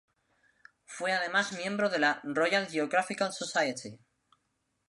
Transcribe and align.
Fue 0.87 1.11
además 1.11 1.51
miembro 1.51 1.87
de 1.91 1.99
la 1.99 2.21
Royal 2.23 2.65
Geographical 2.65 3.31
Society. 3.31 3.99